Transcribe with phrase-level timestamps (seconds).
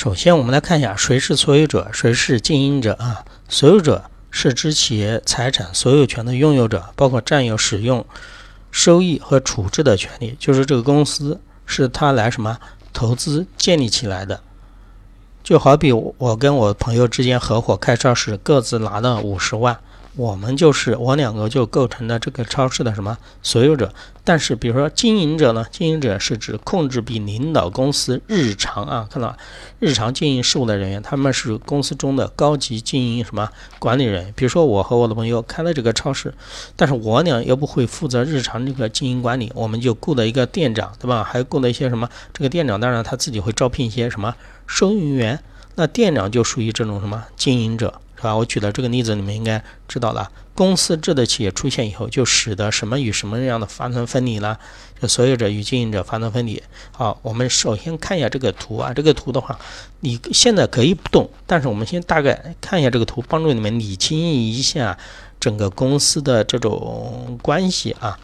[0.00, 3.24] 首先，我们来看一下谁是所有者，谁是经营者啊？
[3.48, 8.06] 所有者是指企业财产所有权的拥有者，包括占有、使用、
[8.70, 12.58] 收益和处置的权利，就是这个公司是他来什么
[12.92, 14.40] 投资建立起来的。
[15.42, 19.80] 就好比我跟我朋友之间合伙开超市，各自拿了五十万。
[20.16, 23.94] 我们就是我两个就构成了这个超市的什么所有者，
[24.24, 25.64] 但是比如说经营者呢？
[25.70, 29.36] 经营者是指控制并领导公司日常啊，看到
[29.78, 34.32] 日常经营事务的人员，他们是公司中的高级经营什么管理人。
[34.34, 36.34] 比如说我和我的朋友开了这个超市，
[36.74, 41.22] 但是我俩又不会负责日常这个经营管理，我们就雇了一个店长，对吧？
[41.22, 42.08] 还雇了一些什么？
[42.32, 44.34] 这个店长当然他自己会招聘一些什么
[44.66, 45.38] 收银员，
[45.76, 48.00] 那店长就属于这种什么经营者。
[48.18, 48.36] 是吧？
[48.36, 50.30] 我举的这个例子，你们应该知道了。
[50.54, 54.58] 公司制的企业出现以后，就使得什么与什么样的发生分离呢？
[55.00, 56.60] 就所有者与经营者发生分离。
[56.90, 58.92] 好，我们首先看一下这个图啊。
[58.92, 59.56] 这个图的话，
[60.00, 64.98] 你现在可以不动，但是我们先大概看一下这个图，帮助你们理清一下
[65.38, 68.18] 整个公司的这种关系啊。